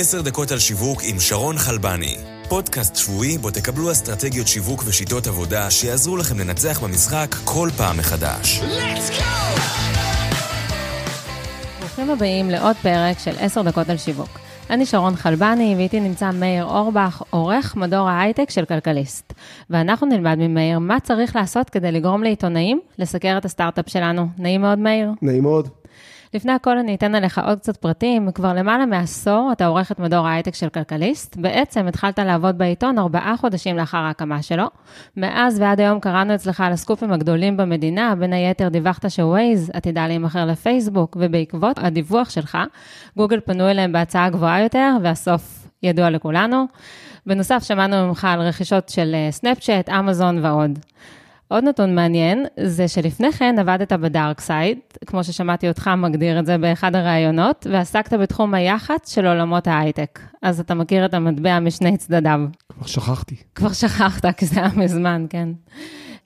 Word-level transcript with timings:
עשר 0.00 0.22
דקות 0.22 0.50
על 0.50 0.58
שיווק 0.58 1.00
עם 1.04 1.20
שרון 1.20 1.58
חלבני. 1.58 2.16
פודקאסט 2.48 2.96
שבועי 2.96 3.38
בו 3.38 3.50
תקבלו 3.50 3.92
אסטרטגיות 3.92 4.46
שיווק 4.46 4.82
ושיטות 4.86 5.26
עבודה 5.26 5.70
שיעזרו 5.70 6.16
לכם 6.16 6.38
לנצח 6.38 6.80
במשחק 6.84 7.34
כל 7.44 7.68
פעם 7.76 7.96
מחדש. 7.98 8.60
ברוכים 11.80 12.10
הבאים 12.10 12.50
לעוד 12.50 12.76
פרק 12.82 13.18
של 13.18 13.30
עשר 13.40 13.62
דקות 13.62 13.88
על 13.88 13.96
שיווק. 13.96 14.28
אני 14.70 14.86
שרון 14.86 15.16
חלבני, 15.16 15.74
ואיתי 15.76 16.00
נמצא 16.00 16.30
מאיר 16.30 16.64
אורבך, 16.64 17.22
עורך 17.30 17.76
מדור 17.76 18.08
ההייטק 18.08 18.50
של 18.50 18.64
כלכליסט. 18.64 19.32
ואנחנו 19.70 20.06
נלמד 20.06 20.36
ממאיר 20.38 20.78
מה 20.78 21.00
צריך 21.00 21.36
לעשות 21.36 21.70
כדי 21.70 21.92
לגרום 21.92 22.22
לעיתונאים 22.22 22.80
לסקר 22.98 23.38
את 23.38 23.44
הסטארט-אפ 23.44 23.88
שלנו. 23.88 24.26
נעים 24.38 24.60
מאוד, 24.60 24.78
מאיר. 24.78 25.10
נעים 25.22 25.42
מאוד. 25.42 25.68
לפני 26.34 26.52
הכל 26.52 26.78
אני 26.78 26.94
אתן 26.94 27.14
עליך 27.14 27.40
עוד 27.46 27.58
קצת 27.58 27.76
פרטים. 27.76 28.32
כבר 28.32 28.52
למעלה 28.54 28.86
מעשור 28.86 29.50
אתה 29.52 29.66
עורך 29.66 29.92
את 29.92 29.98
מדור 29.98 30.26
ההייטק 30.26 30.54
של 30.54 30.68
כלכליסט. 30.68 31.36
בעצם 31.36 31.86
התחלת 31.86 32.18
לעבוד 32.18 32.58
בעיתון 32.58 32.98
ארבעה 32.98 33.36
חודשים 33.36 33.76
לאחר 33.76 33.98
ההקמה 33.98 34.42
שלו. 34.42 34.64
מאז 35.16 35.60
ועד 35.60 35.80
היום 35.80 36.00
קראנו 36.00 36.34
אצלך 36.34 36.60
על 36.60 36.72
הסקופים 36.72 37.12
הגדולים 37.12 37.56
במדינה, 37.56 38.14
בין 38.14 38.32
היתר 38.32 38.68
דיווחת 38.68 39.10
שווייז 39.10 39.70
עתידה 39.74 40.06
להימכר 40.06 40.44
לפייסבוק, 40.46 41.16
ובעקבות 41.20 41.78
הדיווח 41.78 42.30
שלך, 42.30 42.58
גוגל 43.16 43.40
פנו 43.40 43.70
אליהם 43.70 43.92
בהצעה 43.92 44.30
גבוהה 44.30 44.62
יותר, 44.62 44.96
והסוף 45.02 45.68
ידוע 45.82 46.10
לכולנו. 46.10 46.64
בנוסף, 47.26 47.62
שמענו 47.62 48.08
ממך 48.08 48.24
על 48.30 48.40
רכישות 48.40 48.88
של 48.88 49.14
סנאפצ'אט, 49.30 49.88
אמזון 49.88 50.44
ועוד. 50.44 50.78
עוד 51.48 51.64
נתון 51.64 51.94
מעניין, 51.94 52.46
זה 52.60 52.88
שלפני 52.88 53.32
כן 53.32 53.58
עבדת 53.58 53.92
ב 53.92 54.02
dark 54.02 54.40
side, 54.40 54.78
כמו 55.06 55.24
ששמעתי 55.24 55.68
אותך 55.68 55.90
מגדיר 55.96 56.38
את 56.38 56.46
זה 56.46 56.58
באחד 56.58 56.94
הראיונות, 56.94 57.66
ועסקת 57.70 58.12
בתחום 58.12 58.54
היח"צ 58.54 59.14
של 59.14 59.26
עולמות 59.26 59.66
ההייטק. 59.66 60.20
אז 60.42 60.60
אתה 60.60 60.74
מכיר 60.74 61.04
את 61.04 61.14
המטבע 61.14 61.60
משני 61.60 61.96
צדדיו. 61.96 62.40
כבר 62.68 62.86
שכחתי. 62.86 63.36
כבר 63.54 63.72
שכחת, 63.72 64.26
כי 64.36 64.46
זה 64.46 64.60
היה 64.60 64.70
מזמן, 64.76 65.26
כן. 65.30 65.48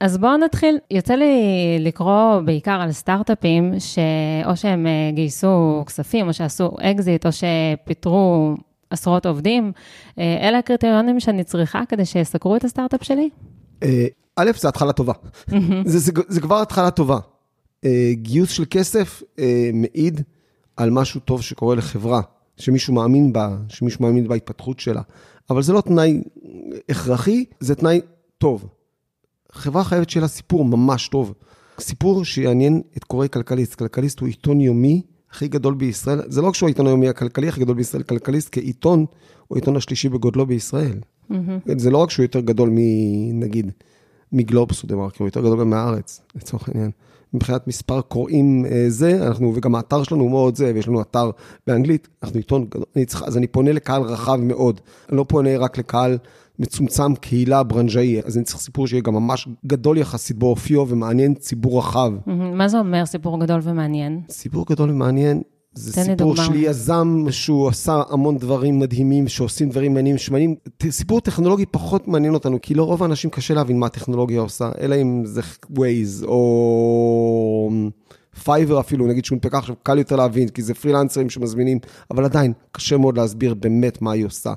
אז 0.00 0.18
בואו 0.18 0.36
נתחיל. 0.36 0.78
יוצא 0.90 1.14
לי 1.14 1.34
לקרוא 1.80 2.40
בעיקר 2.40 2.80
על 2.80 2.92
סטארט-אפים, 2.92 3.72
שאו 3.78 4.56
שהם 4.56 4.86
גייסו 5.14 5.82
כספים, 5.86 6.28
או 6.28 6.32
שעשו 6.32 6.70
אקזיט, 6.80 7.26
או 7.26 7.30
שפיטרו 7.32 8.54
עשרות 8.90 9.26
עובדים. 9.26 9.72
אלה 10.18 10.58
הקריטריונים 10.58 11.20
שאני 11.20 11.44
צריכה 11.44 11.82
כדי 11.88 12.04
שיסקרו 12.04 12.56
את 12.56 12.64
הסטארט-אפ 12.64 13.04
שלי? 13.04 13.30
א', 14.36 14.50
זה 14.60 14.68
התחלה 14.68 14.92
טובה. 14.92 15.12
זה, 15.84 15.98
זה, 15.98 16.12
זה 16.28 16.40
כבר 16.40 16.62
התחלה 16.62 16.90
טובה. 16.90 17.18
Uh, 17.18 17.88
גיוס 18.12 18.50
של 18.50 18.64
כסף 18.70 19.22
uh, 19.22 19.40
מעיד 19.72 20.20
על 20.76 20.90
משהו 20.90 21.20
טוב 21.20 21.42
שקורה 21.42 21.74
לחברה, 21.74 22.20
שמישהו 22.56 22.94
מאמין 22.94 23.32
בה, 23.32 23.56
שמישהו 23.68 24.04
מאמין 24.04 24.28
בהתפתחות 24.28 24.80
שלה. 24.80 25.02
אבל 25.50 25.62
זה 25.62 25.72
לא 25.72 25.80
תנאי 25.80 26.22
הכרחי, 26.88 27.44
זה 27.60 27.74
תנאי 27.74 28.00
טוב. 28.38 28.68
חברה 29.52 29.84
חייבת 29.84 30.10
שיהיה 30.10 30.22
לה 30.22 30.28
סיפור 30.28 30.64
ממש 30.64 31.08
טוב. 31.08 31.34
סיפור 31.80 32.24
שיעניין 32.24 32.82
את 32.96 33.04
קוראי 33.04 33.28
כלכליסט. 33.28 33.74
כלכליסט 33.74 34.20
הוא 34.20 34.28
עיתון 34.28 34.60
יומי 34.60 35.02
הכי 35.30 35.48
גדול 35.48 35.74
בישראל. 35.74 36.22
זה 36.26 36.42
לא 36.42 36.48
רק 36.48 36.54
שהוא 36.54 36.66
העיתון 36.66 36.86
היומי 36.86 37.08
הכלכלי 37.08 37.48
הכי 37.48 37.60
גדול 37.60 37.76
בישראל, 37.76 38.02
כלכליסט 38.02 38.48
כעיתון 38.52 39.06
הוא 39.48 39.56
העיתון 39.56 39.76
השלישי 39.76 40.08
בגודלו 40.08 40.46
בישראל. 40.46 40.98
Mm-hmm. 41.32 41.78
זה 41.78 41.90
לא 41.90 41.98
רק 41.98 42.10
שהוא 42.10 42.24
יותר 42.24 42.40
גדול 42.40 42.70
מנגיד, 42.72 43.70
מגלובס 44.32 44.82
הוא 44.82 44.88
דה 44.88 44.96
מרקר, 44.96 45.16
הוא 45.18 45.28
יותר 45.28 45.40
גדול 45.40 45.60
גם 45.60 45.70
מהארץ, 45.70 46.22
לצורך 46.34 46.68
העניין. 46.68 46.90
מבחינת 47.34 47.66
מספר 47.68 48.00
קוראים 48.00 48.64
זה, 48.88 49.26
אנחנו, 49.26 49.52
וגם 49.54 49.74
האתר 49.74 50.02
שלנו 50.02 50.22
הוא 50.22 50.30
מאוד 50.30 50.56
זה, 50.56 50.72
ויש 50.74 50.88
לנו 50.88 51.00
אתר 51.00 51.30
באנגלית, 51.66 52.08
אנחנו 52.22 52.36
עיתון 52.36 52.64
גדול, 52.64 52.84
אני 52.96 53.06
צריך, 53.06 53.22
אז 53.22 53.36
אני 53.36 53.46
פונה 53.46 53.72
לקהל 53.72 54.02
רחב 54.02 54.36
מאוד. 54.36 54.80
אני 55.08 55.16
לא 55.16 55.24
פונה 55.28 55.58
רק 55.58 55.78
לקהל 55.78 56.18
מצומצם, 56.58 57.14
קהילה, 57.14 57.62
ברנז'אי, 57.62 58.20
אז 58.24 58.36
אני 58.36 58.44
צריך 58.44 58.60
סיפור 58.60 58.86
שיהיה 58.86 59.02
גם 59.02 59.14
ממש 59.14 59.48
גדול 59.66 59.98
יחסית 59.98 60.36
באופיו 60.36 60.86
ומעניין 60.88 61.34
ציבור 61.34 61.78
רחב. 61.78 62.12
מה 62.54 62.68
זה 62.68 62.78
אומר 62.78 63.06
סיפור 63.06 63.40
גדול 63.40 63.60
ומעניין? 63.62 64.20
סיפור 64.28 64.66
גדול 64.68 64.90
ומעניין, 64.90 65.42
זה 65.74 66.02
סיפור 66.02 66.36
של 66.36 66.54
יזם 66.54 67.24
שהוא 67.30 67.68
עשה 67.68 68.02
המון 68.10 68.38
דברים 68.38 68.78
מדהימים, 68.78 69.28
שעושים 69.28 69.68
דברים 69.68 69.94
מעניינים, 69.94 70.18
שמעניינים. 70.18 70.56
סיפור 70.90 71.20
טכנולוגי 71.20 71.66
פחות 71.66 72.08
מעניין 72.08 72.34
אותנו, 72.34 72.58
כי 72.62 72.74
לא 72.74 72.84
רוב 72.84 73.02
האנשים 73.02 73.30
קשה 73.30 73.54
להבין 73.54 73.78
מה 73.78 73.86
הטכנולוגיה 73.86 74.40
עושה, 74.40 74.70
אלא 74.80 74.96
אם 75.02 75.22
זה 75.24 75.40
Waze 75.74 76.26
או 76.26 77.70
Fiverr 78.44 78.80
אפילו, 78.80 79.06
נגיד 79.06 79.24
שהוא 79.24 79.36
מנפקה 79.36 79.58
עכשיו, 79.58 79.74
קל 79.82 79.98
יותר 79.98 80.16
להבין, 80.16 80.48
כי 80.48 80.62
זה 80.62 80.74
פרילנסרים 80.74 81.30
שמזמינים, 81.30 81.78
אבל 82.10 82.24
עדיין 82.24 82.52
קשה 82.72 82.96
מאוד 82.96 83.16
להסביר 83.16 83.54
באמת 83.54 84.02
מה 84.02 84.12
היא 84.12 84.26
עושה. 84.26 84.52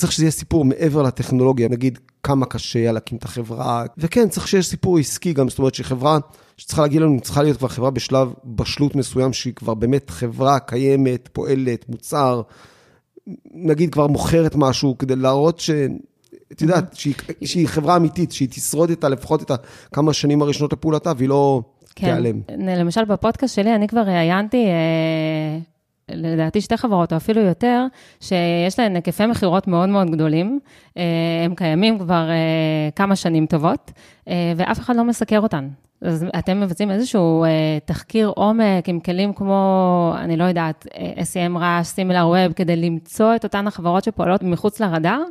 צריך 0.00 0.12
שזה 0.12 0.24
יהיה 0.24 0.30
סיפור 0.30 0.64
מעבר 0.64 1.02
לטכנולוגיה, 1.02 1.68
נגיד 1.68 1.98
כמה 2.22 2.46
קשה 2.46 2.78
היה 2.78 2.92
להקים 2.92 3.18
את 3.18 3.24
החברה, 3.24 3.84
וכן, 3.98 4.28
צריך 4.28 4.48
שיש 4.48 4.66
סיפור 4.66 4.98
עסקי 4.98 5.32
גם, 5.32 5.48
זאת 5.48 5.58
אומרת 5.58 5.74
שחברה 5.74 6.18
שצריכה 6.56 6.82
להגיד 6.82 7.02
לנו, 7.02 7.20
צריכה 7.20 7.42
להיות 7.42 7.56
כבר 7.58 7.68
חברה 7.68 7.90
בשלב 7.90 8.32
בשלות 8.44 8.96
מסוים, 8.96 9.32
שהיא 9.32 9.54
כבר 9.54 9.74
באמת 9.74 10.10
חברה 10.10 10.58
קיימת, 10.58 11.28
פועלת, 11.32 11.88
מוצר, 11.88 12.42
נגיד 13.54 13.92
כבר 13.92 14.06
מוכרת 14.06 14.56
משהו, 14.56 14.98
כדי 14.98 15.16
להראות 15.16 15.60
ש... 15.60 15.70
את 16.52 16.62
יודעת, 16.62 16.96
שהיא, 16.96 17.14
שהיא 17.44 17.68
חברה 17.68 17.96
אמיתית, 17.96 18.32
שהיא 18.32 18.48
תשרוד 18.48 18.90
את 18.90 19.04
ה, 19.04 19.08
לפחות 19.08 19.42
את 19.42 19.50
הכמה 19.50 20.12
שנים 20.12 20.42
הראשונות 20.42 20.72
לפעולתה, 20.72 21.12
והיא 21.16 21.28
לא 21.28 21.62
כן. 21.94 22.06
תיעלם. 22.06 22.40
למשל, 22.58 23.04
בפודקאסט 23.04 23.54
שלי, 23.54 23.74
אני 23.74 23.88
כבר 23.88 24.00
ראיינתי... 24.00 24.66
אה... 24.66 25.69
לדעתי 26.14 26.60
שתי 26.60 26.76
חברות, 26.76 27.12
או 27.12 27.16
אפילו 27.16 27.40
יותר, 27.40 27.86
שיש 28.20 28.78
להן 28.78 28.94
היקפי 28.94 29.26
מכירות 29.26 29.68
מאוד 29.68 29.88
מאוד 29.88 30.10
גדולים. 30.10 30.60
הם 31.44 31.54
קיימים 31.56 31.98
כבר 31.98 32.28
כמה 32.96 33.16
שנים 33.16 33.46
טובות, 33.46 33.92
ואף 34.56 34.78
אחד 34.78 34.96
לא 34.96 35.04
מסקר 35.04 35.40
אותן. 35.40 35.68
אז 36.02 36.24
אתם 36.38 36.60
מבצעים 36.60 36.90
איזשהו 36.90 37.44
תחקיר 37.84 38.32
עומק 38.36 38.88
עם 38.88 39.00
כלים 39.00 39.32
כמו, 39.32 40.14
אני 40.18 40.36
לא 40.36 40.44
יודעת, 40.44 40.86
SEM 41.16 41.58
רעש, 41.58 41.86
סימילר 41.86 42.28
ווב, 42.28 42.52
כדי 42.52 42.76
למצוא 42.76 43.36
את 43.36 43.44
אותן 43.44 43.66
החברות 43.66 44.04
שפועלות 44.04 44.42
מחוץ 44.42 44.80
לרדאר, 44.80 45.22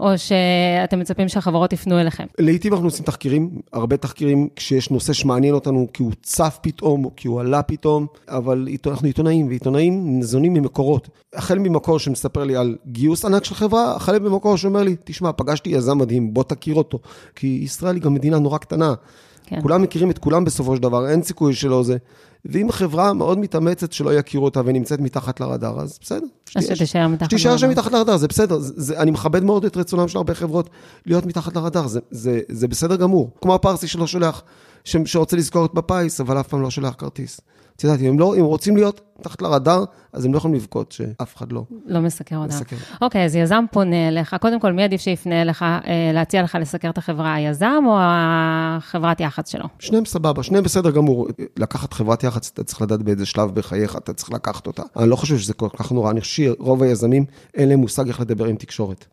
או 0.00 0.18
שאתם 0.18 1.00
מצפים 1.00 1.28
שהחברות 1.28 1.72
יפנו 1.72 2.00
אליכם? 2.00 2.26
לעתים 2.38 2.72
אנחנו 2.72 2.86
עושים 2.86 3.04
תחקירים, 3.04 3.50
הרבה 3.72 3.96
תחקירים 3.96 4.48
כשיש 4.56 4.90
נושא 4.90 5.12
שמעניין 5.12 5.54
אותנו, 5.54 5.86
כי 5.92 6.02
הוא 6.02 6.12
צף 6.22 6.58
פתאום, 6.62 7.04
או 7.04 7.10
כי 7.16 7.28
הוא 7.28 7.40
עלה 7.40 7.62
פתאום, 7.62 8.06
אבל 8.28 8.68
אנחנו 8.86 9.06
עיתונאים, 9.06 9.48
ועיתונאים 9.48 10.18
ניזונים 10.18 10.54
ממקורות. 10.54 11.08
החל 11.34 11.58
ממקור 11.58 11.98
שמספר 11.98 12.44
לי 12.44 12.56
על 12.56 12.76
גיוס 12.86 13.24
ענק 13.24 13.44
של 13.44 13.54
חברה, 13.54 13.96
החל 13.96 14.18
ממקור 14.18 14.56
שאומר 14.56 14.82
לי, 14.82 14.96
תשמע, 15.04 15.32
פגשתי 15.32 15.70
יזם 15.70 15.98
מדהים, 15.98 16.34
בוא 16.34 16.42
תכיר 16.42 16.74
אותו, 16.74 16.98
כי 17.34 17.60
ישראל 17.62 17.94
היא 17.94 18.02
גם 18.02 18.14
מדינה 18.14 18.38
נורא 18.38 18.58
קטנה. 18.58 18.94
כן. 19.46 19.62
כולם 19.62 19.82
מכירים 19.82 20.10
את 20.10 20.18
כולם 20.18 20.44
בסופו 20.44 20.76
של 20.76 20.82
דבר, 20.82 21.08
אין 21.08 21.22
סיכוי 21.22 21.54
שלא 21.54 21.82
זה. 21.82 21.96
ואם 22.44 22.72
חברה 22.72 23.12
מאוד 23.12 23.38
מתאמצת 23.38 23.92
שלא 23.92 24.14
יכירו 24.14 24.44
אותה 24.44 24.60
ונמצאת 24.64 25.00
מתחת 25.00 25.40
לרדאר, 25.40 25.80
אז 25.80 25.98
בסדר. 26.02 26.26
אז 26.56 26.64
שתישאר 26.64 27.08
מתחת 27.08 27.22
לרדאר. 27.22 27.26
שתישאר 27.26 27.56
שם 27.56 27.70
מתחת 27.70 27.92
לרדאר, 27.92 28.16
זה 28.16 28.28
בסדר. 28.28 28.58
זה, 28.58 28.72
זה, 28.76 29.00
אני 29.00 29.10
מכבד 29.10 29.44
מאוד 29.44 29.64
את 29.64 29.76
רצונם 29.76 30.08
של 30.08 30.18
הרבה 30.18 30.34
חברות 30.34 30.70
להיות 31.06 31.26
מתחת 31.26 31.56
לרדאר, 31.56 31.86
זה, 31.86 32.00
זה, 32.10 32.40
זה 32.48 32.68
בסדר 32.68 32.96
גמור. 32.96 33.30
כמו 33.40 33.54
הפרסי 33.54 33.86
שלא 33.86 34.06
שולח, 34.06 34.42
ש, 34.84 34.96
שרוצה 35.04 35.36
לזכור 35.36 35.66
את 35.66 35.74
בפיס, 35.74 36.20
אבל 36.20 36.40
אף 36.40 36.48
פעם 36.48 36.62
לא 36.62 36.70
שולח 36.70 36.94
כרטיס. 36.98 37.40
את 37.76 37.84
יודעת, 37.84 38.00
אם, 38.00 38.18
לא, 38.18 38.34
אם 38.34 38.44
רוצים 38.44 38.76
להיות 38.76 39.00
מתחת 39.18 39.42
לרדאר, 39.42 39.84
אז 40.12 40.24
הם 40.24 40.32
לא 40.32 40.38
יכולים 40.38 40.56
לבכות 40.56 40.92
שאף 40.92 41.36
אחד 41.36 41.52
לא... 41.52 41.64
לא 41.86 42.00
מסקר 42.00 42.36
אותם. 42.36 42.54
אוקיי, 43.02 43.24
אז 43.24 43.36
יזם 43.36 43.64
פונה 43.72 44.08
אליך, 44.08 44.36
קודם 44.40 44.60
כל, 44.60 44.72
מי 44.72 44.82
עדיף 44.82 45.00
שיפנה 45.00 45.42
אליך, 45.42 45.64
להציע 46.14 46.42
לך 46.42 46.58
לסקר 46.60 46.90
את 46.90 46.98
החברה, 46.98 47.34
היזם 47.34 47.82
או 47.86 47.96
החברת 47.98 49.20
יח"צ 49.20 49.50
שלו? 49.50 49.64
שניהם 49.78 50.04
סבבה, 50.04 50.42
שניהם 50.42 50.64
בסדר 50.64 50.90
גמור. 50.90 51.28
לקחת 51.56 51.92
חברת 51.92 52.24
יח"צ, 52.24 52.50
אתה 52.54 52.64
צריך 52.64 52.82
לדעת 52.82 53.02
באיזה 53.02 53.26
שלב 53.26 53.54
בחייך 53.54 53.96
אתה 53.96 54.12
צריך 54.12 54.32
לקחת 54.32 54.66
אותה. 54.66 54.82
אני 54.96 55.10
לא 55.10 55.16
חושב 55.16 55.38
שזה 55.38 55.54
כל 55.54 55.68
כך 55.76 55.92
נורא, 55.92 56.10
אני 56.10 56.20
חושב 56.20 56.42
שרוב 56.42 56.82
היזמים, 56.82 57.24
אין 57.54 57.68
להם 57.68 57.78
מושג 57.78 58.06
איך 58.08 58.20
לדבר 58.20 58.44
עם 58.44 58.56
תקשורת. 58.56 59.06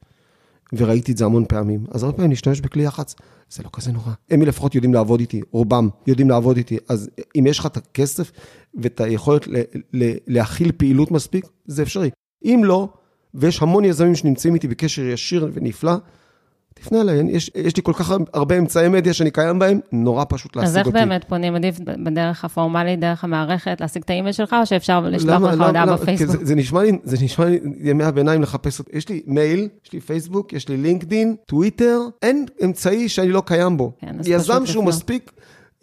וראיתי 0.73 1.12
את 1.12 1.18
זה 1.18 1.25
המון 1.25 1.45
פעמים. 1.45 1.85
אז 1.91 2.03
הרבה 2.03 2.15
פעמים 2.15 2.31
להשתמש 2.31 2.62
בכלי 2.62 2.83
יח"צ, 2.83 3.15
זה 3.50 3.63
לא 3.63 3.69
כזה 3.73 3.91
נורא. 3.91 4.12
הם 4.31 4.41
לפחות 4.41 4.75
יודעים 4.75 4.94
לעבוד 4.94 5.19
איתי, 5.19 5.41
רובם 5.51 5.89
יודעים 6.07 6.29
לעבוד 6.29 6.57
איתי. 6.57 6.77
אז 6.89 7.09
אם 7.39 7.47
יש 7.47 7.59
לך 7.59 7.65
את 7.65 7.77
הכסף 7.77 8.31
ואת 8.75 9.01
היכולת 9.01 9.47
להכיל 10.27 10.71
פעילות 10.77 11.12
מספיק, 11.12 11.45
זה 11.65 11.81
אפשרי. 11.81 12.09
אם 12.45 12.62
לא, 12.63 12.89
ויש 13.33 13.62
המון 13.62 13.85
יזמים 13.85 14.15
שנמצאים 14.15 14.53
איתי 14.53 14.68
בקשר 14.68 15.01
ישיר 15.01 15.50
ונפלא, 15.53 15.94
תפנה 16.81 17.01
אליי, 17.01 17.21
יש, 17.29 17.51
יש 17.55 17.77
לי 17.77 17.83
כל 17.83 17.93
כך 17.93 18.13
הרבה 18.33 18.57
אמצעי 18.57 18.89
מדיה 18.89 19.13
שאני 19.13 19.31
קיים 19.31 19.59
בהם, 19.59 19.79
נורא 19.91 20.23
פשוט 20.29 20.55
להשיג 20.55 20.69
אותי. 20.69 20.79
אז 20.79 20.87
איך 20.87 20.95
באמת 20.95 21.23
פונים? 21.23 21.55
עדיף 21.55 21.79
בדרך 21.79 22.45
הפורמלית, 22.45 22.99
דרך 22.99 23.23
המערכת, 23.23 23.81
להשיג 23.81 24.01
את 24.03 24.09
האימייל 24.09 24.33
שלך, 24.33 24.55
או 24.59 24.65
שאפשר 24.65 24.99
לשלוח 24.99 25.41
לך 25.41 25.61
הודעה 25.61 25.85
בפייסבוק? 25.85 26.37
זה, 26.37 26.45
זה, 26.45 26.55
נשמע 26.55 26.83
לי, 26.83 26.91
זה 27.03 27.17
נשמע 27.25 27.45
לי 27.45 27.59
ימי 27.79 28.03
הביניים 28.03 28.41
לחפש 28.41 28.79
אותי. 28.79 28.97
יש 28.97 29.09
לי 29.09 29.21
מייל, 29.27 29.67
יש 29.85 29.93
לי 29.93 29.99
פייסבוק, 29.99 30.53
יש 30.53 30.69
לי 30.69 30.77
לינקדין, 30.77 31.35
טוויטר, 31.45 31.99
אין 32.21 32.45
אמצעי 32.63 33.09
שאני 33.09 33.31
לא 33.31 33.43
קיים 33.45 33.77
בו. 33.77 33.91
כן, 33.99 34.15
יזם 34.25 34.65
שהוא 34.65 34.83
מספיק 34.83 35.31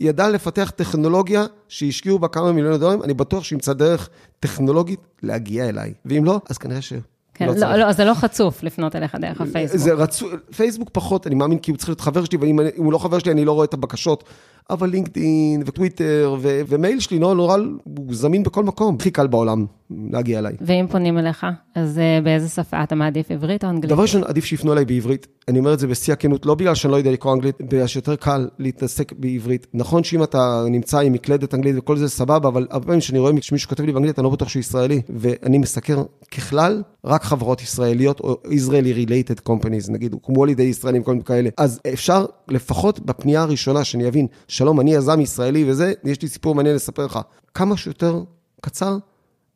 ידע 0.00 0.28
לפתח 0.28 0.72
טכנולוגיה 0.76 1.46
שהשקיעו 1.68 2.18
בה 2.18 2.28
כמה 2.28 2.52
מיליוני 2.52 2.78
דולרים, 2.78 3.02
אני 3.02 3.14
בטוח 3.14 3.44
שימצא 3.44 3.72
דרך 3.72 4.08
טכנולוגית 4.40 5.00
להגיע 5.22 5.68
אליי. 5.68 5.92
ואם 6.04 6.24
לא, 6.24 6.40
אז 6.48 6.58
כנראה 6.58 6.82
ש... 6.82 6.92
כן, 7.38 7.46
לא 7.46 7.54
לא. 7.54 7.76
לא, 7.76 7.92
זה 7.92 8.04
לא 8.04 8.14
חצוף 8.14 8.62
לפנות 8.62 8.96
אליך 8.96 9.14
דרך 9.14 9.40
הפייסבוק. 9.40 9.80
זה 9.80 9.92
רצו, 9.92 10.26
פייסבוק 10.56 10.88
פחות, 10.92 11.26
אני 11.26 11.34
מאמין 11.34 11.58
כי 11.58 11.70
הוא 11.70 11.78
צריך 11.78 11.88
להיות 11.88 12.00
חבר 12.00 12.24
שלי, 12.24 12.38
ואם 12.38 12.58
הוא 12.76 12.92
לא 12.92 12.98
חבר 12.98 13.18
שלי, 13.18 13.32
אני 13.32 13.44
לא 13.44 13.52
רואה 13.52 13.64
את 13.64 13.74
הבקשות. 13.74 14.24
אבל 14.70 14.88
לינקדאין 14.88 15.62
וטוויטר 15.66 16.36
ו- 16.40 16.60
ומייל 16.68 17.00
שלי, 17.00 17.18
נורא 17.18 17.34
נורא, 17.34 17.56
הוא 17.84 18.14
זמין 18.14 18.42
בכל 18.42 18.64
מקום. 18.64 18.96
הכי 19.00 19.10
קל 19.10 19.26
בעולם 19.26 19.66
להגיע 19.90 20.38
אליי. 20.38 20.56
ואם 20.60 20.86
פונים 20.90 21.18
אליך, 21.18 21.46
אז 21.74 21.98
אה, 21.98 22.20
באיזה 22.24 22.48
שפה 22.48 22.82
אתה 22.82 22.94
מעדיף, 22.94 23.30
עברית 23.30 23.64
או 23.64 23.68
אנגלית? 23.70 23.92
דבר 23.92 24.02
ראשון, 24.02 24.24
עדיף 24.24 24.44
שיפנו 24.44 24.72
אליי 24.72 24.84
בעברית. 24.84 25.26
אני 25.48 25.58
אומר 25.58 25.74
את 25.74 25.78
זה 25.78 25.86
בשיא 25.86 26.12
הכנות, 26.12 26.46
לא 26.46 26.54
בגלל 26.54 26.74
שאני 26.74 26.90
לא 26.90 26.96
יודע 26.96 27.10
לקרוא 27.10 27.34
אנגלית, 27.34 27.56
בגלל 27.60 27.86
שיותר 27.86 28.16
קל 28.16 28.48
להתעסק 28.58 29.12
בעברית. 29.12 29.66
נכון 29.74 30.04
שאם 30.04 30.22
אתה 30.22 30.64
נמצא 30.70 30.98
עם 30.98 31.12
מקלדת 31.12 31.54
אנגלית 31.54 31.74
וכל 31.78 31.96
זה 31.96 32.08
סבבה, 32.08 32.48
אבל 32.48 32.66
הרבה 32.70 32.86
פעמים 32.86 33.00
כשאני 33.00 33.18
רואה 33.18 33.32
שמישהו 33.40 33.68
כותב 33.68 33.84
לי 33.84 33.92
באנגלית, 33.92 34.18
אני 34.18 34.24
לא 34.24 34.30
בטוח 34.30 34.48
שהוא 34.48 34.60
ישראלי. 34.60 35.00
ואני 35.08 35.58
מסקר 35.58 36.02
ככלל 36.36 36.82
רק 37.04 37.22
חברות 37.24 37.62
ישראליות 37.62 38.20
או 38.20 38.36
Israeli 38.44 39.06
related 39.08 39.48
companies, 39.48 39.92
נגיד, 39.92 40.12
הוקמו 40.12 40.42
על 40.42 40.48
ידי 40.48 40.62
ישראלים, 40.62 41.02
כל 41.02 41.10
מיני 41.12 41.24
כאלה. 41.24 41.50
אז 41.56 41.80
אפשר 41.92 42.26
לפחות 42.48 43.00
בפנייה 43.00 43.42
הראשונה 43.42 43.84
שאני 43.84 44.08
אבין, 44.08 44.26
שלום, 44.58 44.80
אני 44.80 44.94
יזם 44.94 45.20
ישראלי 45.20 45.70
וזה, 45.70 45.92
יש 46.04 46.22
לי 46.22 46.28
סיפור 46.28 46.54
מעניין 46.54 46.76
לספר 46.76 47.06
לך. 47.06 47.18
כמה 47.54 47.76
שיותר 47.76 48.22
קצר, 48.60 48.98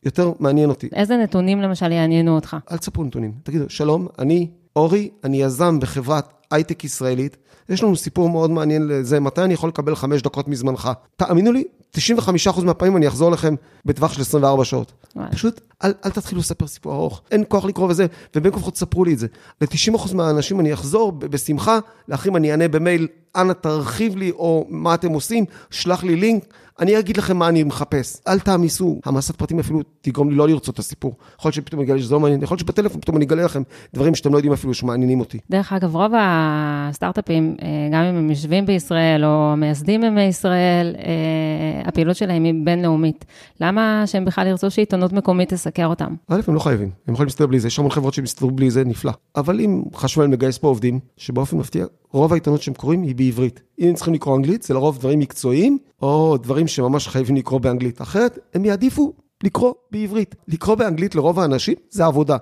יותר 0.04 0.32
מעניין 0.40 0.68
אותי. 0.70 0.88
איזה 0.92 1.16
נתונים 1.16 1.60
למשל 1.60 1.92
יעניינו 1.92 2.34
אותך? 2.34 2.56
אל 2.72 2.76
תספרו 2.76 3.04
נתונים. 3.04 3.32
תגידו, 3.42 3.64
שלום, 3.68 4.06
אני 4.18 4.48
אורי, 4.76 5.10
אני 5.24 5.42
יזם 5.42 5.80
בחברת 5.80 6.24
הייטק 6.52 6.84
ישראלית. 6.84 7.36
יש 7.68 7.82
לנו 7.82 7.96
סיפור 7.96 8.28
מאוד 8.28 8.50
מעניין 8.50 8.88
לזה, 8.88 9.20
מתי 9.20 9.42
אני 9.42 9.54
יכול 9.54 9.68
לקבל 9.68 9.94
חמש 9.94 10.22
דקות 10.22 10.48
מזמנך? 10.48 10.90
תאמינו 11.16 11.52
לי, 11.52 11.64
95% 11.96 12.64
מהפעמים 12.64 12.96
אני 12.96 13.08
אחזור 13.08 13.30
לכם 13.30 13.54
בטווח 13.84 14.12
של 14.12 14.20
24 14.20 14.64
שעות. 14.64 14.92
וואלה. 15.16 15.30
פשוט 15.30 15.60
אל, 15.84 15.92
אל 16.04 16.10
תתחילו 16.10 16.40
לספר 16.40 16.66
סיפור 16.66 16.94
ארוך, 16.94 17.22
אין 17.30 17.44
כוח 17.48 17.64
לקרוא 17.64 17.88
וזה, 17.90 18.06
ובין 18.36 18.52
כה 18.52 18.58
וכה 18.58 18.70
תספרו 18.70 19.04
לי 19.04 19.12
את 19.12 19.18
זה. 19.18 19.26
ל-90% 19.60 20.14
מהאנשים 20.14 20.60
אני 20.60 20.74
אחזור 20.74 21.12
בשמחה, 21.12 21.78
לאחרים 22.08 22.36
אני 22.36 22.50
אענה 22.50 22.68
במייל, 22.68 23.08
אנא 23.36 23.52
תרחיב 23.52 24.16
לי, 24.16 24.30
או 24.30 24.66
מה 24.68 24.94
אתם 24.94 25.12
עושים, 25.12 25.44
שלח 25.70 26.04
לי 26.04 26.16
לינק, 26.16 26.44
אני 26.80 26.98
אגיד 26.98 27.16
לכם 27.16 27.36
מה 27.36 27.48
אני 27.48 27.64
מחפש. 27.64 28.16
אל 28.28 28.38
תעמיסו, 28.38 29.00
המסת 29.04 29.36
פרטים 29.36 29.58
אפילו 29.58 29.80
תגרום 30.00 30.30
לי 30.30 30.36
לא 30.36 30.48
לרצות 30.48 30.74
את 30.74 30.78
הסיפור. 30.78 31.14
יכול 31.38 31.48
להיות 31.48 31.54
שפתאום 31.54 31.80
אני 31.80 31.88
אגלה 31.90 32.02
שזה 32.02 32.14
לא 32.14 32.20
מעניין, 32.20 32.42
יכול 32.42 32.54
להיות 32.54 32.60
שבטלפון 32.60 33.00
פתאום 33.00 33.16
אני 33.16 33.24
אגלה 33.24 33.44
לכם 33.44 33.62
דברים 33.94 34.14
שאתם 34.14 34.32
לא 34.32 34.38
יודעים 34.38 34.52
אפילו 34.52 34.74
שמעניינים 34.74 35.20
אותי. 35.20 35.38
דרך 35.50 35.72
אגב, 35.72 35.96
רוב 35.96 36.12
הסטארט-אפים, 36.42 37.56
אה, 37.62 37.68
גם 37.92 38.02
אם 38.02 38.14
הם 38.14 38.30
יושבים 38.30 38.66
בישראל 38.66 39.24
או 39.24 39.52
המייסדים 39.52 40.04
הם 40.04 40.14
מישראל, 40.14 40.94
אה, 40.98 41.88
הפעילות 41.88 42.16
שלהם 42.16 42.44
היא 42.44 42.54
בינלאומית. 42.64 43.24
למה 43.60 44.02
שהם 44.06 44.24
בכלל 44.24 44.46
ירצו 44.46 44.70
שעיתונות 44.70 45.12
מקומית 45.12 45.48
תסקר 45.48 45.86
אותם? 45.86 46.14
א', 46.28 46.40
הם 46.48 46.54
לא 46.54 46.60
חייבים, 46.60 46.90
הם 47.06 47.14
יכולים 47.14 47.26
להסתדר 47.26 47.46
בלי 47.46 47.60
זה, 47.60 47.68
יש 47.68 47.78
המון 47.78 47.90
חברות 47.90 48.14
שמסתדרו 48.14 48.50
בלי 48.50 48.70
זה, 48.70 48.84
נפלא. 48.84 49.12
אבל 49.36 49.60
אם 49.60 49.82
חשבו 49.94 50.22
עליהם 50.22 50.32
לגייס 50.32 50.58
פה 50.58 50.68
עובדים, 50.68 51.00
שבאופן 51.16 51.56
מפתיע, 51.56 51.86
רוב 52.12 52.32
העיתונות 52.32 52.62
שהם 52.62 52.74
קוראים 52.74 53.02
היא 53.02 53.14
בעברית. 53.14 53.60
אם 53.80 53.88
הם 53.88 53.94
צריכים 53.94 54.14
לקרוא 54.14 54.36
אנגלית, 54.36 54.62
זה 54.62 54.74
לרוב 54.74 54.98
דברים 54.98 55.18
מקצועיים, 55.18 55.78
או 56.02 56.36
דברים 56.42 56.66
שממש 56.66 57.08
חייבים 57.08 57.36
לקרוא 57.36 57.60
באנגלית. 57.60 58.02
אחרת, 58.02 58.38
הם 58.54 58.64
יעדיפו 58.64 59.12
לקרוא 59.44 59.72
בעברית. 59.90 60.34
לקרוא 60.48 60.74
באנגלית 60.74 61.14
לרוב 61.14 61.40
האנשים 61.40 61.74
זה 61.90 62.04
עבודה. 62.04 62.36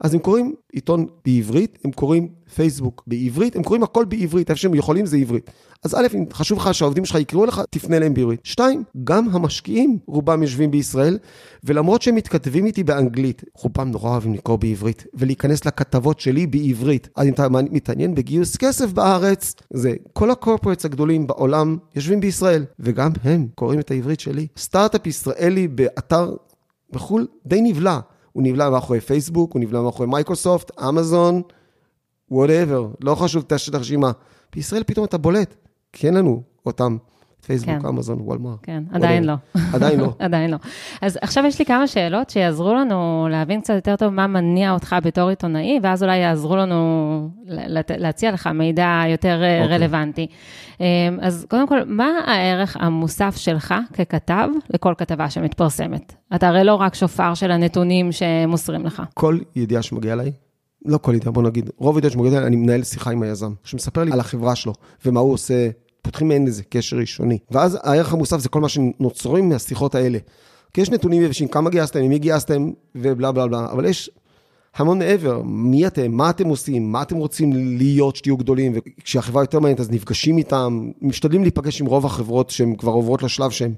אז 0.00 0.14
הם 0.14 0.20
קוראים 0.20 0.54
עיתון 0.72 1.06
בעברית, 1.24 1.78
הם 1.84 1.92
קוראים 1.92 2.28
פייסבוק 2.54 3.02
בעברית, 3.06 3.56
הם 3.56 3.62
קוראים 3.62 3.82
הכל 3.82 4.04
בעברית, 4.04 4.50
איפה 4.50 4.60
שהם 4.60 4.74
יכולים 4.74 5.06
זה 5.06 5.16
עברית. 5.16 5.50
אז 5.84 5.94
א', 5.94 6.06
אם 6.14 6.24
חשוב 6.32 6.58
לך 6.58 6.74
שהעובדים 6.74 7.04
שלך 7.04 7.16
יקראו 7.20 7.46
לך, 7.46 7.62
תפנה 7.70 7.96
אליהם 7.96 8.14
בעברית. 8.14 8.40
שתיים, 8.44 8.82
גם 9.04 9.28
המשקיעים, 9.32 9.98
רובם 10.06 10.42
יושבים 10.42 10.70
בישראל, 10.70 11.18
ולמרות 11.64 12.02
שהם 12.02 12.14
מתכתבים 12.14 12.66
איתי 12.66 12.84
באנגלית, 12.84 13.44
רובם 13.54 13.90
נורא 13.90 14.10
אוהבים 14.10 14.34
לקרוא 14.34 14.56
בעברית, 14.56 15.06
ולהיכנס 15.14 15.64
לכתבות 15.64 16.20
שלי 16.20 16.46
בעברית. 16.46 17.08
אז 17.16 17.26
אם 17.26 17.32
אתה 17.32 17.48
מתעניין 17.48 18.14
בגיוס 18.14 18.56
כסף 18.56 18.92
בארץ, 18.92 19.54
זה 19.72 19.94
כל 20.12 20.30
ה 20.30 20.35
corporates 20.35 20.84
הגדולים 20.84 21.26
בעולם 21.26 21.76
יושבים 21.94 22.20
בישראל, 22.20 22.64
וגם 22.80 23.10
הם 23.24 23.46
קוראים 23.54 23.80
את 23.80 23.90
העברית 23.90 24.20
שלי. 24.20 24.46
סטארט-אפ 24.56 25.06
ישראלי 25.06 25.68
באתר 25.68 26.34
בחו"ל 26.92 27.26
די 27.46 27.60
נבלע. 27.60 28.00
הוא 28.36 28.42
נבלע 28.42 28.70
מאחורי 28.70 29.00
פייסבוק, 29.00 29.52
הוא 29.52 29.60
נבלע 29.60 29.82
מאחורי 29.82 30.08
מייקרוסופט, 30.08 30.80
אמזון, 30.80 31.42
whatever, 32.30 32.88
לא 33.00 33.14
חשוב 33.14 33.44
את 33.48 33.74
הרשימה. 33.74 34.10
בישראל 34.54 34.82
פתאום 34.86 35.04
אתה 35.04 35.18
בולט, 35.18 35.54
כי 35.92 36.06
אין 36.06 36.14
לנו 36.14 36.42
אותם, 36.66 36.96
פייסבוק, 37.46 37.82
כן. 37.82 37.86
אמזון, 37.86 38.20
וולמארט. 38.20 38.58
כן, 38.62 38.82
עדיין 38.92 39.24
לא. 39.24 39.34
עדיין 39.72 40.00
לא. 40.00 40.12
עדיין 40.18 40.50
לא. 40.50 40.56
אז 41.02 41.18
עכשיו 41.20 41.44
יש 41.46 41.58
לי 41.58 41.64
כמה 41.64 41.86
שאלות 41.86 42.30
שיעזרו 42.30 42.74
לנו 42.74 43.28
להבין 43.30 43.60
קצת 43.60 43.74
יותר 43.74 43.96
טוב 43.96 44.08
מה 44.08 44.26
מניע 44.26 44.72
אותך 44.72 44.96
בתור 45.02 45.28
עיתונאי, 45.28 45.80
ואז 45.82 46.02
אולי 46.02 46.16
יעזרו 46.16 46.56
לנו 46.56 47.30
להציע 47.98 48.32
לך 48.32 48.46
מידע 48.46 49.02
יותר 49.08 49.40
okay. 49.42 49.62
אוקיי. 49.62 49.76
רלוונטי. 49.76 50.26
אמ, 50.80 50.84
אז 51.20 51.46
קודם 51.48 51.68
כל, 51.68 51.84
מה 51.86 52.08
הערך 52.26 52.76
המוסף 52.80 53.36
שלך 53.36 53.74
ככתב 53.92 54.48
לכל 54.70 54.94
כתבה 54.98 55.30
שמתפרסמת? 55.30 56.14
אתה 56.34 56.48
הרי 56.48 56.64
לא 56.64 56.74
רק 56.74 56.94
שופר 56.94 57.34
של 57.34 57.50
הנתונים 57.50 58.12
שמוסרים 58.12 58.86
לך. 58.86 59.02
כל 59.14 59.38
ידיעה 59.56 59.82
שמגיעה 59.82 60.14
אליי, 60.14 60.32
לא 60.84 60.98
כל 60.98 61.14
ידיעה, 61.14 61.32
בוא 61.32 61.42
נגיד, 61.42 61.70
רוב 61.76 61.98
ידיעה 61.98 62.12
שמגיעה 62.12 62.34
אליי, 62.34 62.46
אני 62.46 62.56
מנהל 62.56 62.82
שיחה 62.82 63.10
עם 63.10 63.22
היזם, 63.22 63.52
שמספר 63.64 64.04
לי 64.04 64.12
על 64.12 64.20
החברה 64.20 64.54
שלו, 64.54 64.72
ומה 65.04 65.20
הוא 65.20 65.32
עושה, 65.32 65.68
פותחים 66.06 66.28
מעין 66.28 66.46
איזה 66.46 66.62
קשר 66.62 66.96
ראשוני. 66.96 67.38
ואז 67.50 67.78
הערך 67.82 68.12
המוסף 68.12 68.38
זה 68.38 68.48
כל 68.48 68.60
מה 68.60 68.68
שנוצרים 68.68 69.48
מהשיחות 69.48 69.94
האלה. 69.94 70.18
כי 70.74 70.80
יש 70.80 70.90
נתונים 70.90 71.22
יבשים, 71.22 71.48
כמה 71.48 71.70
גייסתם, 71.70 72.00
ממי 72.00 72.18
גייסתם, 72.18 72.70
ובלה 72.94 73.32
בלה 73.32 73.46
בלה, 73.46 73.66
אבל 73.72 73.84
יש 73.84 74.10
המון 74.76 74.98
מעבר, 74.98 75.42
מי 75.44 75.86
אתם, 75.86 76.12
מה 76.12 76.30
אתם 76.30 76.48
עושים, 76.48 76.92
מה 76.92 77.02
אתם 77.02 77.16
רוצים 77.16 77.52
להיות 77.78 78.16
שתהיו 78.16 78.36
גדולים, 78.36 78.72
וכשהחברה 78.74 79.42
יותר 79.42 79.60
מעניינת 79.60 79.80
אז 79.80 79.90
נפגשים 79.90 80.38
איתם, 80.38 80.90
משתדלים 81.02 81.42
להיפגש 81.42 81.80
עם 81.80 81.86
רוב 81.86 82.06
החברות 82.06 82.50
שהן 82.50 82.76
כבר 82.76 82.92
עוברות 82.92 83.22
לשלב 83.22 83.50
שהן 83.50 83.72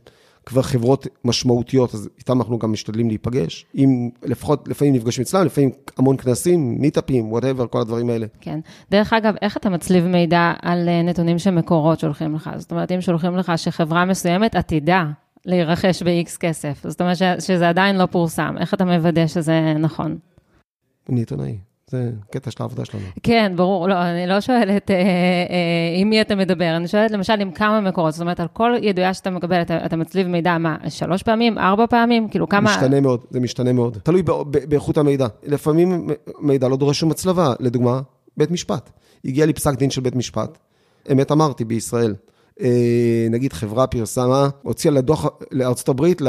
כבר 0.49 0.63
חברות 0.63 1.07
משמעותיות, 1.25 1.95
אז 1.95 2.09
איתם 2.19 2.39
אנחנו 2.39 2.59
גם 2.59 2.73
משתדלים 2.73 3.09
להיפגש. 3.09 3.67
אם 3.75 4.11
לפחות, 4.23 4.69
לפעמים 4.69 4.95
נפגשים 4.95 5.23
אצלם, 5.23 5.47
לפעמים 5.47 5.71
המון 5.97 6.17
כנסים, 6.17 6.75
מיטאפים, 6.81 7.33
וואטאבר, 7.33 7.67
כל 7.67 7.81
הדברים 7.81 8.11
האלה. 8.11 8.27
כן. 8.41 8.61
דרך 8.91 9.13
אגב, 9.13 9.35
איך 9.43 9.57
אתה 9.57 9.71
מצליב 9.71 10.05
מידע 10.07 10.53
על 10.63 10.89
אה, 10.89 11.03
נתונים 11.03 11.39
שמקורות 11.39 12.01
שולחים 12.01 12.35
לך? 12.35 12.51
זאת 12.57 12.71
אומרת, 12.71 12.93
אם 12.93 13.01
שולחים 13.01 13.37
לך 13.37 13.53
שחברה 13.57 14.05
מסוימת 14.05 14.55
עתידה 14.55 15.07
להירכש 15.47 16.03
ב-X 16.03 16.39
כסף, 16.41 16.81
זאת 16.89 17.01
אומרת 17.01 17.17
ש- 17.17 17.23
שזה 17.47 17.69
עדיין 17.69 17.97
לא 17.97 18.07
פורסם, 18.07 18.55
איך 18.59 18.75
אתה 18.75 18.85
מוודא 18.85 19.27
שזה 19.27 19.75
נכון? 19.79 20.19
אני 21.09 21.21
עיתונאי, 21.21 21.59
זה 21.89 22.11
קטע 22.31 22.51
של 22.51 22.57
העבודה 22.61 22.85
שלנו. 22.85 23.05
כן, 23.23 23.53
ברור, 23.57 23.89
לא, 23.89 23.95
אני 24.03 24.27
לא 24.27 24.41
שואלת 24.41 24.91
אה, 24.91 24.97
אה, 24.97 25.03
עם 25.97 26.11
מי 26.11 26.21
אתה 26.21 26.35
מדבר, 26.35 26.77
אני 26.77 26.89
שואלת 26.89 27.11
למשל 27.11 27.41
עם 27.41 27.51
כמה 27.51 27.81
מקורות, 27.81 28.13
זאת 28.13 28.21
אומרת, 28.21 28.41
על 28.41 28.49
כל 28.53 28.73
ידיעה 28.83 29.15
שאתה 29.15 29.31
מקבל, 29.31 29.63
אתה, 29.63 29.87
אתה 29.87 29.97
מצליב 29.97 30.27
מידע, 30.27 30.59
מה, 30.59 30.77
שלוש 30.89 31.23
פעמים, 31.23 31.59
ארבע 31.59 31.87
פעמים, 31.87 32.29
כאילו 32.29 32.49
כמה... 32.49 32.71
משתנה 32.77 33.01
מאוד, 33.01 33.25
זה 33.31 33.41
משתנה 33.41 33.73
מאוד. 33.73 33.99
תלוי 34.03 34.23
באיכות 34.69 34.99
המידע. 34.99 35.27
לפעמים 35.43 36.07
מידע 36.41 36.69
לא 36.69 36.77
דורש 36.77 37.01
שום 37.01 37.11
הצלבה. 37.11 37.55
לדוגמה, 37.61 38.01
בית 38.37 38.51
משפט. 38.51 38.91
הגיע 39.25 39.47
לי 39.47 39.53
פסק 39.53 39.79
דין 39.79 39.91
של 39.91 40.01
בית 40.01 40.17
משפט. 40.17 40.59
אמת 41.13 41.33
אמרתי 41.33 41.65
בישראל. 41.65 42.15
אה, 42.61 43.27
נגיד 43.31 43.53
חברה 43.53 43.87
פרסמה, 43.87 44.49
הוציאה 44.63 44.95
לדוח 44.95 45.27
לארצות 45.53 45.89
הברית, 45.89 46.23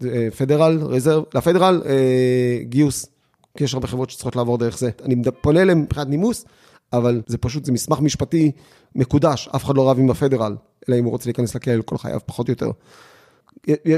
לפדרל 0.00 0.78
רזרב, 0.82 1.24
לפדרל 1.34 1.82
אה, 1.86 2.58
גיוס. 2.62 3.06
כי 3.56 3.64
יש 3.64 3.74
הרבה 3.74 3.86
חברות 3.86 4.10
שצריכות 4.10 4.36
לעבור 4.36 4.58
דרך 4.58 4.78
זה. 4.78 4.90
אני 5.04 5.16
פונה 5.40 5.62
אליהם 5.62 5.82
מבחינת 5.82 6.08
נימוס, 6.08 6.44
אבל 6.92 7.22
זה 7.26 7.38
פשוט, 7.38 7.64
זה 7.64 7.72
מסמך 7.72 8.00
משפטי 8.00 8.52
מקודש. 8.94 9.48
אף 9.56 9.64
אחד 9.64 9.76
לא 9.76 9.90
רב 9.90 9.98
עם 9.98 10.10
הפדרל, 10.10 10.56
אלא 10.88 10.98
אם 10.98 11.04
הוא 11.04 11.10
רוצה 11.12 11.28
להיכנס 11.28 11.54
לכלא 11.54 11.82
כל 11.84 11.98
חייו, 11.98 12.20
פחות 12.26 12.48
או 12.48 12.52
יותר. 12.52 12.70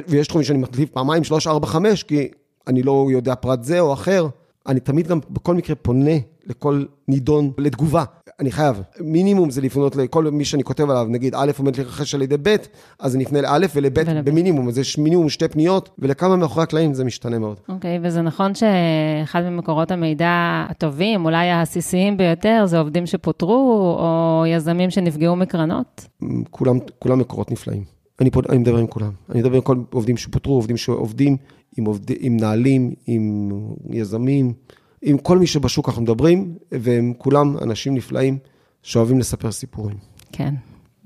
ויש 0.08 0.26
תחומים 0.26 0.44
שאני 0.44 0.58
מחליף 0.58 0.90
פעמיים, 0.90 1.24
שלוש, 1.24 1.46
ארבע, 1.46 1.66
חמש, 1.66 2.02
כי 2.02 2.28
אני 2.66 2.82
לא 2.82 3.06
יודע 3.10 3.34
פרט 3.34 3.62
זה 3.62 3.80
או 3.80 3.92
אחר. 3.92 4.26
אני 4.68 4.80
תמיד 4.80 5.08
גם 5.08 5.18
בכל 5.30 5.54
מקרה 5.54 5.76
פונה 5.76 6.10
לכל 6.46 6.84
נידון 7.08 7.50
לתגובה. 7.58 8.04
אני 8.40 8.52
חייב. 8.52 8.82
מינימום 9.00 9.50
זה 9.50 9.60
לפנות 9.60 9.96
לכל 9.96 10.24
מי 10.24 10.44
שאני 10.44 10.64
כותב 10.64 10.90
עליו, 10.90 11.06
נגיד 11.10 11.34
א' 11.34 11.50
עומד 11.58 11.76
להירכש 11.76 12.14
על 12.14 12.22
ידי 12.22 12.36
ב', 12.42 12.56
אז 12.98 13.16
אני 13.16 13.24
אפנה 13.24 13.40
לא' 13.40 13.66
ולב'. 13.74 14.00
במינימום, 14.24 14.68
אז 14.68 14.78
יש 14.78 14.98
מינימום 14.98 15.28
שתי 15.28 15.48
פניות, 15.48 15.90
ולכמה 15.98 16.36
מאחורי 16.36 16.62
הקלעים 16.62 16.94
זה 16.94 17.04
משתנה 17.04 17.38
מאוד. 17.38 17.56
אוקיי, 17.68 17.98
וזה 18.02 18.22
נכון 18.22 18.52
שאחד 18.54 19.42
ממקורות 19.42 19.90
המידע 19.90 20.66
הטובים, 20.70 21.24
אולי 21.24 21.50
העסיסיים 21.50 22.16
ביותר, 22.16 22.62
זה 22.66 22.78
עובדים 22.78 23.06
שפוטרו, 23.06 23.96
או 23.98 24.44
יזמים 24.46 24.90
שנפגעו 24.90 25.36
מקרנות? 25.36 26.06
כולם, 26.50 26.78
כולם 26.98 27.18
מקורות 27.18 27.50
נפלאים. 27.50 27.97
אני, 28.20 28.30
פה, 28.30 28.40
אני 28.48 28.58
מדבר 28.58 28.78
עם 28.78 28.86
כולם. 28.86 29.12
אני 29.30 29.40
מדבר 29.40 29.56
עם 29.56 29.62
כל 29.62 29.76
עובדים 29.90 30.16
שפוטרו, 30.16 30.54
עובדים 30.54 30.76
שעובדים, 30.76 31.36
עם, 31.76 31.84
עובד, 31.84 32.10
עם 32.18 32.36
מנהלים, 32.36 32.94
עם 33.06 33.50
יזמים, 33.90 34.52
עם 35.02 35.18
כל 35.18 35.38
מי 35.38 35.46
שבשוק 35.46 35.88
אנחנו 35.88 36.02
מדברים, 36.02 36.54
והם 36.72 37.12
כולם 37.18 37.56
אנשים 37.62 37.94
נפלאים 37.94 38.38
שאוהבים 38.82 39.18
לספר 39.18 39.52
סיפורים. 39.52 39.96
כן, 40.32 40.54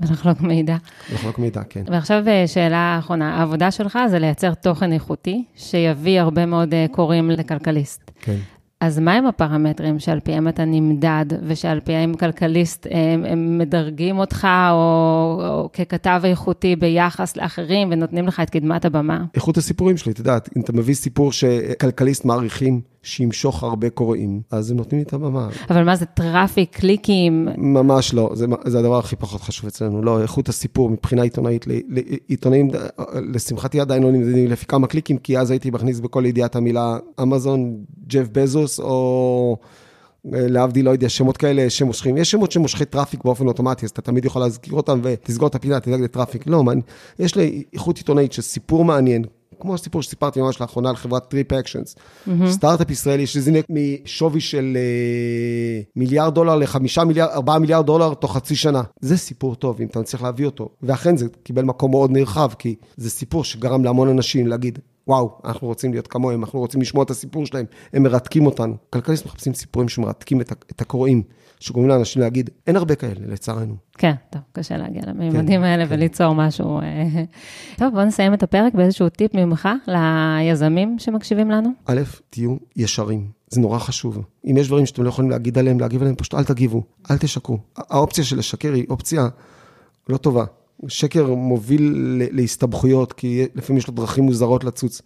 ולחלוק 0.01 0.41
מידע. 0.41 0.77
לחלוק 1.15 1.39
מידע, 1.39 1.63
כן. 1.69 1.85
ועכשיו 1.87 2.29
אה, 2.29 2.47
שאלה 2.47 2.97
אחרונה, 2.99 3.35
העבודה 3.35 3.71
שלך 3.71 3.99
זה 4.11 4.19
לייצר 4.19 4.55
תוכן 4.55 4.93
איכותי, 4.93 5.45
שיביא 5.57 6.21
הרבה 6.21 6.47
מאוד 6.47 6.75
אה, 6.75 6.87
קוראים 6.91 7.31
לכלכליסט. 7.31 8.11
כן. 8.21 8.37
אז 8.83 8.99
מהם 8.99 9.27
הפרמטרים 9.27 9.99
שעל 9.99 10.21
פיהם 10.21 10.49
אתה 10.49 10.65
נמדד, 10.65 11.27
ושעל 11.47 11.81
פיהם 11.81 12.15
כלכליסט 12.15 12.87
הם, 12.91 13.25
הם 13.25 13.59
מדרגים 13.59 14.19
אותך, 14.19 14.49
או, 14.71 15.41
או 15.49 15.69
ככתב 15.73 16.21
איכותי 16.25 16.77
ביחס 16.77 17.37
לאחרים, 17.37 17.89
ונותנים 17.91 18.27
לך 18.27 18.41
את 18.41 18.51
קדמת 18.51 18.85
הבמה? 18.85 19.25
איכות 19.35 19.57
הסיפורים 19.57 19.97
שלי, 19.97 20.13
את 20.13 20.19
יודעת, 20.19 20.49
אם 20.57 20.63
אתה 20.63 20.73
מביא 20.73 20.95
סיפור 20.95 21.33
שכלכליסט 21.33 22.25
מעריכים, 22.25 22.81
שימשוך 23.03 23.63
הרבה 23.63 23.91
קוראים, 23.91 24.41
אז 24.51 24.71
הם 24.71 24.77
נותנים 24.77 24.99
לי 24.99 25.03
את 25.03 25.13
הבמה. 25.13 25.49
אבל 25.71 25.85
מה 25.85 25.97
זה 25.97 26.07
traffic, 26.07 26.77
קליקים? 26.77 27.49
ממש 27.59 28.15
לא, 28.15 28.31
זה, 28.35 28.47
זה 28.65 28.79
הדבר 28.79 28.99
הכי 28.99 29.17
פחות 29.17 29.41
חשוב 29.41 29.67
אצלנו. 29.67 30.03
לא, 30.03 30.23
איכות 30.23 30.49
הסיפור 30.49 30.91
מבחינה 30.91 31.23
עיתונאית, 31.23 31.67
עיתונאים, 32.29 32.71
לשמחתי 33.35 33.81
עדיין 33.81 34.03
לא 34.03 34.13
נמדדים 34.13 34.51
לפי 34.51 34.67
כמה 34.67 34.87
קליקים, 34.87 35.19
כי 35.19 35.39
אז 35.39 35.51
הייתי 35.51 35.71
מכניס 35.71 36.01
בכל 36.01 36.27
ידיעת 36.27 36.57
המילה 36.57 36.99
אמזון, 37.23 37.85
ג'ף 38.07 38.29
בזוס, 38.33 38.81
או 38.81 39.57
אה, 40.35 40.47
להבדיל, 40.49 40.87
לא 40.87 40.91
יודע, 40.91 41.09
שמות 41.09 41.37
כאלה 41.37 41.71
שמושכים. 41.71 42.17
יש 42.17 42.31
שמות 42.31 42.53
שמושכי 42.53 42.85
traffic 42.85 43.25
באופן 43.25 43.47
אוטומטי, 43.47 43.87
אז 43.87 43.91
אתה 43.91 44.03
תמיד 44.03 44.25
יכול 44.25 44.43
להזכיר 44.43 44.75
אותם 44.75 45.01
ותסגור 45.03 45.49
את 45.49 45.55
הפינה, 45.55 45.81
תדאג 45.81 46.01
ל 46.01 46.06
traffic. 46.06 46.47
לא, 46.47 46.65
מה, 46.65 46.73
יש 47.19 47.37
לי 47.37 47.63
איכות 47.73 47.97
עיתונאית 47.97 48.33
של 48.33 48.43
סיפור 48.43 48.85
מעניין, 48.85 49.25
כמו 49.63 49.75
הסיפור 49.75 50.03
שסיפרתי 50.03 50.41
ממש 50.41 50.61
לאחרונה 50.61 50.89
על 50.89 50.97
חברת 50.97 51.29
TripActions. 51.29 51.95
Mm-hmm. 51.95 52.31
סטארט-אפ 52.49 52.91
ישראלי 52.91 53.27
שזה 53.27 53.61
משווי 53.71 54.41
של 54.41 54.77
uh, 54.77 55.91
מיליארד 55.97 56.35
דולר 56.35 56.57
לחמישה 56.57 57.05
מיליארד, 57.05 57.31
ארבעה 57.31 57.59
מיליארד 57.59 57.87
דולר 57.87 58.15
תוך 58.15 58.37
חצי 58.37 58.57
שנה. 58.57 58.83
זה 59.01 59.17
סיפור 59.17 59.55
טוב, 59.55 59.81
אם 59.81 59.87
אתה 59.87 60.01
מצליח 60.01 60.23
להביא 60.23 60.47
אותו. 60.47 60.69
ואכן 60.83 61.17
זה 61.17 61.27
קיבל 61.43 61.63
מקום 61.63 61.91
מאוד 61.91 62.11
נרחב, 62.11 62.51
כי 62.59 62.75
זה 62.97 63.11
סיפור 63.11 63.45
שגרם 63.45 63.85
להמון 63.85 64.09
אנשים 64.09 64.47
להגיד, 64.47 64.79
וואו, 65.07 65.39
אנחנו 65.45 65.69
רוצים 65.69 65.93
להיות 65.93 66.07
כמוהם, 66.07 66.41
אנחנו 66.41 66.59
רוצים 66.59 66.81
לשמוע 66.81 67.05
את 67.05 67.11
הסיפור 67.11 67.47
שלהם, 67.47 67.65
הם 67.93 68.03
מרתקים 68.03 68.47
אותנו. 68.47 68.75
כלכליסט 68.91 69.27
מחפשים 69.27 69.55
סיפורים 69.55 69.89
שמרתקים 69.89 70.41
את, 70.41 70.53
את 70.73 70.81
הקוראים, 70.81 71.23
שגורמים 71.63 71.91
לאנשים 71.91 72.23
להגיד, 72.23 72.51
אין 72.67 72.77
הרבה 72.77 72.95
כאלה, 72.95 73.27
לצערנו. 73.27 73.75
כן, 73.99 74.13
טוב, 74.31 74.43
קשה 74.53 74.77
להגיע 74.77 75.03
למימדים 75.07 75.61
כן, 75.61 75.65
האלה 75.65 75.87
כן. 75.87 75.95
וליצור 75.95 76.35
משהו. 76.35 76.81
אה, 76.81 77.25
טוב, 77.79 77.95
בואו 77.95 78.05
נסיים 78.05 78.35
את 78.35 78.43
הפרק 78.43 78.75
באיזשהו 78.75 79.09
טיפ 79.09 79.35
ממך 79.35 79.69
ליזמים 79.87 80.99
שמקשיבים 80.99 81.51
לנו. 81.51 81.71
א', 81.87 82.01
תהיו 82.31 82.57
ישרים, 82.77 83.27
זה 83.51 83.61
נורא 83.61 83.79
חשוב. 83.79 84.19
אם 84.45 84.57
יש 84.57 84.67
דברים 84.67 84.87
שאתם 84.87 85.03
לא 85.03 85.09
יכולים 85.09 85.31
להגיד 85.31 85.59
עליהם, 85.59 85.81
להגיב 85.81 86.01
עליהם, 86.01 86.17
פשוט 86.17 86.35
אל 86.35 86.45
תגיבו, 86.45 86.83
אל 87.11 87.19
תשקרו. 87.19 87.59
האופציה 87.77 88.25
של 88.25 88.39
לשקר 88.39 88.73
היא 88.73 88.87
אופציה 88.91 89.29
לא 90.09 90.17
טובה. 90.17 90.45
שקר 90.89 91.35
מוביל 91.35 91.95
להסתבכויות, 92.33 93.13
כי 93.13 93.47
לפעמים 93.55 93.79
יש 93.79 93.89
לו 93.89 93.95
דרכים 93.95 94.25
מוזרות 94.25 94.65
לצוץ. 94.65 95.03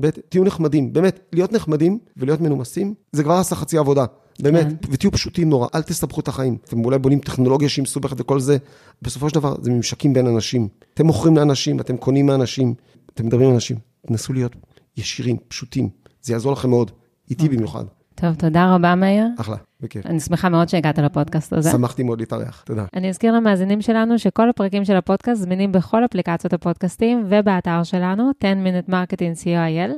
ב', 0.00 0.10
תהיו 0.10 0.44
נחמדים, 0.44 0.92
באמת, 0.92 1.20
להיות 1.32 1.52
נחמדים 1.52 1.98
ולהיות 2.16 2.40
מנומסים, 2.40 2.94
זה 3.12 3.24
כבר 3.24 3.34
עשה 3.34 3.56
חצי 3.56 3.78
עבודה, 3.78 4.04
באמת, 4.42 4.66
כן. 4.66 4.88
ותהיו 4.90 5.12
פשוטים 5.12 5.48
נורא, 5.48 5.68
אל 5.74 5.82
תסתבכו 5.82 6.20
את 6.20 6.28
החיים. 6.28 6.56
אתם 6.64 6.84
אולי 6.84 6.98
בונים 6.98 7.18
טכנולוגיה 7.18 7.68
שהיא 7.68 7.82
מסובכת 7.82 8.20
וכל 8.20 8.40
זה, 8.40 8.56
בסופו 9.02 9.28
של 9.28 9.34
דבר 9.34 9.54
זה 9.62 9.70
ממשקים 9.70 10.12
בין 10.12 10.26
אנשים. 10.26 10.68
אתם 10.94 11.06
מוכרים 11.06 11.36
לאנשים, 11.36 11.80
אתם 11.80 11.96
קונים 11.96 12.26
מאנשים, 12.26 12.74
אתם 13.14 13.26
מדברים 13.26 13.48
עם 13.48 13.54
אנשים, 13.54 13.76
תנסו 14.06 14.32
להיות 14.32 14.56
ישירים, 14.96 15.36
פשוטים, 15.48 15.88
זה 16.22 16.32
יעזור 16.32 16.52
לכם 16.52 16.70
מאוד, 16.70 16.90
איתי 17.30 17.42
אוקיי. 17.42 17.56
במיוחד. 17.56 17.84
טוב, 18.14 18.34
תודה 18.34 18.74
רבה, 18.74 18.94
מאיר. 18.94 19.26
אחלה, 19.40 19.56
בכיף. 19.82 20.06
אני 20.06 20.20
שמחה 20.20 20.48
מאוד 20.48 20.68
שהגעת 20.68 20.98
לפודקאסט 20.98 21.52
הזה. 21.52 21.70
שמחתי 21.70 22.02
מאוד 22.02 22.20
להתארח, 22.20 22.62
תודה. 22.66 22.84
אני 22.96 23.08
אזכיר 23.08 23.32
למאזינים 23.32 23.80
שלנו 23.80 24.18
שכל 24.18 24.50
הפרקים 24.50 24.84
של 24.84 24.96
הפודקאסט 24.96 25.42
זמינים 25.42 25.72
בכל 25.72 26.04
אפליקציות 26.04 26.52
הפודקאסטים 26.52 27.24
ובאתר 27.28 27.82
שלנו, 27.82 28.30
10 28.40 28.52
Minute 28.52 28.90
Marketing 28.90 29.44
co.il. 29.44 29.92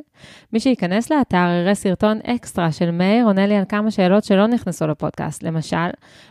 מי 0.53 0.61
שייכנס 0.61 1.13
לאתר 1.13 1.49
יראה 1.61 1.75
סרטון 1.75 2.19
אקסטרה 2.27 2.73
של 2.73 2.91
מאיר 2.91 3.27
עונה 3.27 3.47
לי 3.47 3.57
על 3.57 3.65
כמה 3.69 3.91
שאלות 3.91 4.25
שלא 4.25 4.47
נכנסו 4.47 4.87
לפודקאסט. 4.87 5.43
למשל, 5.43 5.77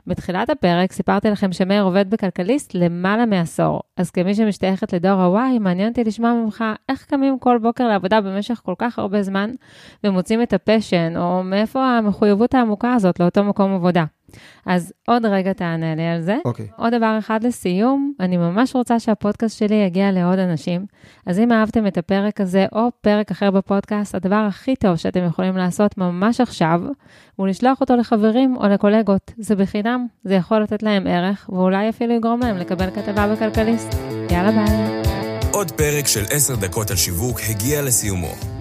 בתחילת 0.08 0.50
הפרק 0.50 0.92
סיפרתי 0.92 1.30
לכם 1.30 1.52
שמאיר 1.52 1.84
עובד 1.84 2.10
בכלכליסט 2.10 2.76
למעלה 2.76 3.26
מעשור. 3.26 3.82
אז 3.98 4.12
כמי 4.12 4.36
שמשתייכת 4.36 4.94
לדור 4.94 5.12
ה-Y, 5.12 5.60
מעניין 5.60 5.90
אותי 5.90 6.04
לשמוע 6.04 6.34
ממך 6.34 6.64
איך 6.90 7.06
קמים 7.06 7.40
כל 7.40 7.58
בוקר 7.62 7.88
לעבודה 7.88 8.22
במשך 8.22 8.62
כל 8.66 8.74
כך 8.78 9.00
הרבה 9.00 9.24
זמן 9.24 9.52
ומוצאים 10.04 10.42
את 10.42 10.54
ה 10.54 10.61
passion, 10.61 11.18
או 11.18 11.44
מאיפה 11.44 11.98
המחויבות 11.98 12.56
העמוקה 12.56 12.94
הזאת 12.94 13.20
לאותו 13.20 13.41
מקום 13.44 13.74
עבודה. 13.74 14.06
אז 14.66 14.94
עוד 15.08 15.26
רגע 15.26 15.54
תענה 15.54 15.96
לי 15.96 16.08
על 16.08 16.22
זה. 16.22 16.38
אוקיי. 16.46 16.66
Okay. 16.66 16.82
עוד 16.82 16.94
דבר 16.94 17.16
אחד 17.20 17.44
לסיום, 17.44 18.14
אני 18.20 18.38
ממש 18.38 18.76
רוצה 18.76 19.00
שהפודקאסט 19.00 19.60
שלי 19.60 19.76
יגיע 19.76 20.12
לעוד 20.12 20.40
אנשים. 20.40 20.86
אז 21.26 21.40
אם 21.40 21.52
אהבתם 21.52 21.88
את 21.88 21.98
הפרק 21.98 22.42
הזה 22.42 22.66
או 22.72 22.90
פרק 23.02 23.32
אחר 23.32 23.52
בפודקאסט, 23.52 24.16
הדבר 24.16 24.36
הכי 24.36 24.76
טוב 24.76 24.96
שאתם 24.96 25.26
יכולים 25.26 25.58
לעשות 25.58 25.98
ממש 25.98 26.42
עכשיו, 26.42 26.82
הוא 27.36 27.48
לשלוח 27.48 27.82
אותו 27.82 27.96
לחברים 27.96 28.58
או 28.58 28.68
לקולגות. 28.68 29.32
זה 29.38 29.56
בחינם, 29.56 30.08
זה 30.24 30.34
יכול 30.36 30.62
לתת 30.62 30.84
להם 30.84 31.08
ערך, 31.08 31.50
ואולי 31.54 31.90
אפילו 31.90 32.14
יגרום 32.14 32.40
להם 32.40 32.58
לקבל 32.58 32.92
כתבה 32.92 33.34
בכלכליסט. 33.36 33.96
יאללה 34.32 34.52
ביי. 34.52 35.02
עוד 35.52 35.72
פרק 35.72 36.08
של 36.08 36.24
10 36.30 36.56
דקות 36.56 36.92
על 36.92 36.98
שיווק 36.98 37.40
הגיע 37.50 37.82
לסיומו. 37.82 38.61